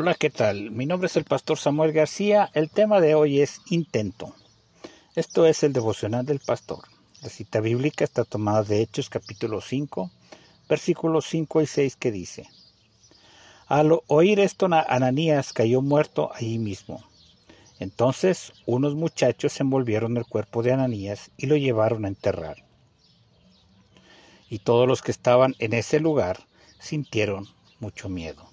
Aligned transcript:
Hola, 0.00 0.14
¿qué 0.14 0.30
tal? 0.30 0.70
Mi 0.70 0.86
nombre 0.86 1.08
es 1.08 1.16
el 1.16 1.24
pastor 1.24 1.58
Samuel 1.58 1.90
García. 1.90 2.52
El 2.54 2.70
tema 2.70 3.00
de 3.00 3.16
hoy 3.16 3.40
es 3.40 3.62
intento. 3.68 4.32
Esto 5.16 5.44
es 5.44 5.64
el 5.64 5.72
devocional 5.72 6.24
del 6.24 6.38
pastor. 6.38 6.84
La 7.20 7.28
cita 7.28 7.58
bíblica 7.58 8.04
está 8.04 8.24
tomada 8.24 8.62
de 8.62 8.80
Hechos 8.80 9.10
capítulo 9.10 9.60
5, 9.60 10.08
versículos 10.68 11.26
5 11.26 11.62
y 11.62 11.66
6 11.66 11.96
que 11.96 12.12
dice, 12.12 12.48
Al 13.66 13.98
oír 14.06 14.38
esto, 14.38 14.68
Ananías 14.70 15.52
cayó 15.52 15.82
muerto 15.82 16.30
allí 16.32 16.60
mismo. 16.60 17.02
Entonces 17.80 18.52
unos 18.66 18.94
muchachos 18.94 19.58
envolvieron 19.58 20.16
el 20.16 20.26
cuerpo 20.26 20.62
de 20.62 20.74
Ananías 20.74 21.32
y 21.36 21.46
lo 21.46 21.56
llevaron 21.56 22.04
a 22.04 22.08
enterrar. 22.08 22.58
Y 24.48 24.60
todos 24.60 24.86
los 24.86 25.02
que 25.02 25.10
estaban 25.10 25.56
en 25.58 25.72
ese 25.72 25.98
lugar 25.98 26.46
sintieron 26.78 27.48
mucho 27.80 28.08
miedo. 28.08 28.47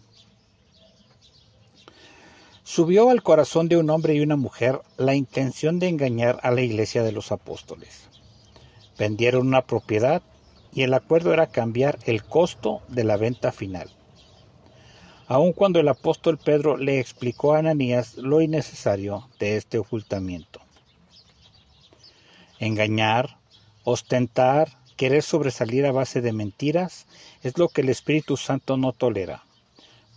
Subió 2.68 3.12
al 3.12 3.22
corazón 3.22 3.70
de 3.70 3.78
un 3.78 3.92
hombre 3.92 4.16
y 4.16 4.22
una 4.22 4.38
mujer 4.38 4.82
la 4.98 5.14
intención 5.14 5.78
de 5.78 5.88
engañar 5.88 6.40
a 6.42 6.50
la 6.50 6.62
iglesia 6.62 7.04
de 7.04 7.12
los 7.12 7.32
apóstoles. 7.32 8.10
Vendieron 8.98 9.46
una 9.46 9.62
propiedad 9.62 10.24
y 10.74 10.82
el 10.82 10.96
acuerdo 10.96 11.32
era 11.32 11.46
cambiar 11.46 12.00
el 12.08 12.24
costo 12.24 12.82
de 12.88 13.04
la 13.04 13.18
venta 13.18 13.52
final. 13.52 13.92
Aun 15.28 15.54
cuando 15.54 15.80
el 15.80 15.88
apóstol 15.88 16.40
Pedro 16.40 16.76
le 16.76 17.00
explicó 17.00 17.54
a 17.54 17.60
Ananías 17.60 18.18
lo 18.18 18.42
innecesario 18.42 19.30
de 19.38 19.58
este 19.58 19.78
ocultamiento. 19.78 20.60
Engañar, 22.58 23.38
ostentar, 23.84 24.70
querer 24.98 25.22
sobresalir 25.22 25.86
a 25.86 25.92
base 25.92 26.20
de 26.20 26.34
mentiras 26.34 27.06
es 27.44 27.60
lo 27.60 27.70
que 27.70 27.82
el 27.82 27.90
Espíritu 27.90 28.38
Santo 28.38 28.76
no 28.76 28.92
tolera, 28.92 29.44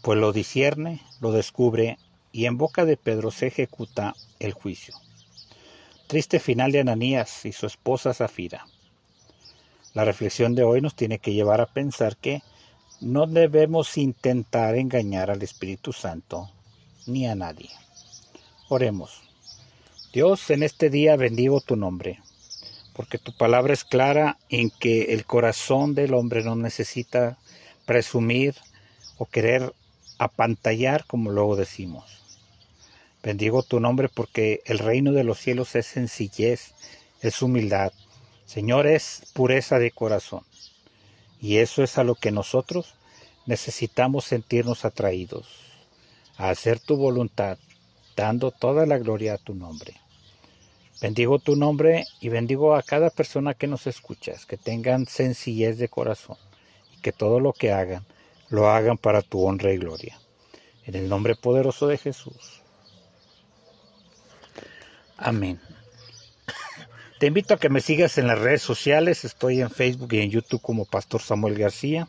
pues 0.00 0.18
lo 0.18 0.32
discierne, 0.32 1.02
lo 1.20 1.30
descubre 1.30 1.98
y 2.32 2.46
en 2.46 2.58
boca 2.58 2.84
de 2.84 2.96
Pedro 2.96 3.30
se 3.30 3.46
ejecuta 3.46 4.14
el 4.38 4.52
juicio. 4.52 4.94
Triste 6.06 6.40
final 6.40 6.72
de 6.72 6.80
Ananías 6.80 7.44
y 7.44 7.52
su 7.52 7.66
esposa 7.66 8.14
Zafira. 8.14 8.66
La 9.94 10.04
reflexión 10.04 10.54
de 10.54 10.64
hoy 10.64 10.80
nos 10.80 10.94
tiene 10.94 11.18
que 11.18 11.32
llevar 11.32 11.60
a 11.60 11.66
pensar 11.66 12.16
que 12.16 12.42
no 13.00 13.26
debemos 13.26 13.96
intentar 13.96 14.74
engañar 14.76 15.30
al 15.30 15.42
Espíritu 15.42 15.92
Santo 15.92 16.50
ni 17.06 17.26
a 17.26 17.34
nadie. 17.34 17.70
Oremos. 18.68 19.22
Dios, 20.12 20.50
en 20.50 20.62
este 20.62 20.90
día 20.90 21.16
bendigo 21.16 21.60
tu 21.60 21.76
nombre, 21.76 22.20
porque 22.94 23.18
tu 23.18 23.36
palabra 23.36 23.72
es 23.72 23.84
clara 23.84 24.38
en 24.48 24.70
que 24.70 25.14
el 25.14 25.24
corazón 25.24 25.94
del 25.94 26.14
hombre 26.14 26.42
no 26.42 26.56
necesita 26.56 27.38
presumir 27.86 28.54
o 29.18 29.26
querer 29.26 29.72
apantallar 30.18 31.04
como 31.06 31.30
luego 31.30 31.56
decimos. 31.56 32.17
Bendigo 33.22 33.62
tu 33.62 33.80
nombre 33.80 34.08
porque 34.08 34.62
el 34.64 34.78
reino 34.78 35.12
de 35.12 35.24
los 35.24 35.38
cielos 35.38 35.74
es 35.74 35.86
sencillez, 35.86 36.74
es 37.20 37.42
humildad. 37.42 37.92
Señor, 38.46 38.86
es 38.86 39.22
pureza 39.34 39.78
de 39.78 39.90
corazón. 39.90 40.42
Y 41.40 41.58
eso 41.58 41.82
es 41.82 41.98
a 41.98 42.04
lo 42.04 42.14
que 42.14 42.30
nosotros 42.30 42.94
necesitamos 43.46 44.24
sentirnos 44.24 44.84
atraídos, 44.84 45.48
a 46.36 46.50
hacer 46.50 46.80
tu 46.80 46.96
voluntad, 46.96 47.58
dando 48.16 48.50
toda 48.50 48.86
la 48.86 48.98
gloria 48.98 49.34
a 49.34 49.38
tu 49.38 49.54
nombre. 49.54 49.94
Bendigo 51.00 51.38
tu 51.38 51.54
nombre 51.54 52.04
y 52.20 52.28
bendigo 52.28 52.74
a 52.74 52.82
cada 52.82 53.10
persona 53.10 53.54
que 53.54 53.68
nos 53.68 53.86
escuchas, 53.86 54.46
que 54.46 54.56
tengan 54.56 55.06
sencillez 55.06 55.78
de 55.78 55.88
corazón 55.88 56.36
y 56.96 57.00
que 57.00 57.12
todo 57.12 57.38
lo 57.38 57.52
que 57.52 57.72
hagan 57.72 58.04
lo 58.48 58.68
hagan 58.68 58.96
para 58.96 59.22
tu 59.22 59.44
honra 59.46 59.72
y 59.72 59.78
gloria. 59.78 60.18
En 60.84 60.94
el 60.94 61.08
nombre 61.08 61.34
poderoso 61.36 61.86
de 61.86 61.98
Jesús. 61.98 62.62
Amén. 65.18 65.60
Te 67.18 67.26
invito 67.26 67.54
a 67.54 67.58
que 67.58 67.68
me 67.68 67.80
sigas 67.80 68.18
en 68.18 68.28
las 68.28 68.38
redes 68.38 68.62
sociales. 68.62 69.24
Estoy 69.24 69.60
en 69.60 69.70
Facebook 69.70 70.12
y 70.12 70.20
en 70.20 70.30
YouTube 70.30 70.62
como 70.62 70.84
Pastor 70.84 71.20
Samuel 71.20 71.58
García. 71.58 72.08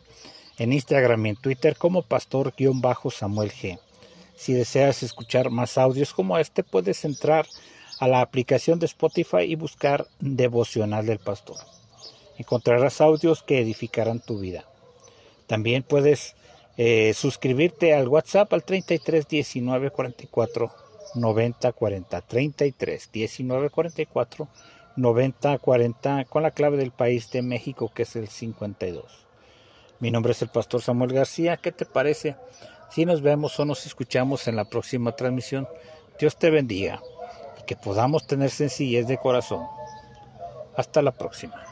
En 0.58 0.72
Instagram 0.72 1.26
y 1.26 1.30
en 1.30 1.36
Twitter 1.36 1.76
como 1.76 2.02
Pastor-Samuel 2.02 3.50
G. 3.50 3.80
Si 4.36 4.52
deseas 4.52 5.02
escuchar 5.02 5.50
más 5.50 5.76
audios 5.76 6.14
como 6.14 6.38
este, 6.38 6.62
puedes 6.62 7.04
entrar 7.04 7.46
a 7.98 8.06
la 8.06 8.20
aplicación 8.20 8.78
de 8.78 8.86
Spotify 8.86 9.40
y 9.40 9.56
buscar 9.56 10.06
Devocional 10.20 11.06
del 11.06 11.18
Pastor. 11.18 11.56
Encontrarás 12.38 13.00
audios 13.00 13.42
que 13.42 13.60
edificarán 13.60 14.20
tu 14.20 14.38
vida. 14.38 14.64
También 15.46 15.82
puedes 15.82 16.36
eh, 16.76 17.12
suscribirte 17.14 17.92
al 17.94 18.06
WhatsApp 18.06 18.52
al 18.52 18.62
33 18.62 19.26
19 19.26 19.90
44 19.90 20.89
90 21.14 21.72
40 21.72 22.20
33 22.20 23.10
19 23.12 23.70
44 23.70 24.48
90 24.96 25.58
40 25.58 26.24
con 26.24 26.42
la 26.42 26.50
clave 26.50 26.76
del 26.76 26.90
país 26.90 27.30
de 27.30 27.42
México 27.42 27.90
que 27.94 28.02
es 28.02 28.16
el 28.16 28.28
52. 28.28 29.26
Mi 30.00 30.10
nombre 30.10 30.32
es 30.32 30.42
el 30.42 30.48
pastor 30.48 30.80
Samuel 30.80 31.12
García. 31.12 31.58
¿Qué 31.58 31.72
te 31.72 31.84
parece 31.84 32.36
si 32.90 33.04
nos 33.04 33.20
vemos 33.22 33.58
o 33.60 33.64
nos 33.64 33.86
escuchamos 33.86 34.48
en 34.48 34.56
la 34.56 34.64
próxima 34.64 35.12
transmisión? 35.12 35.68
Dios 36.18 36.36
te 36.36 36.50
bendiga 36.50 37.02
y 37.60 37.64
que 37.64 37.76
podamos 37.76 38.26
tener 38.26 38.50
sencillez 38.50 39.06
de 39.06 39.18
corazón. 39.18 39.66
Hasta 40.76 41.02
la 41.02 41.12
próxima. 41.12 41.69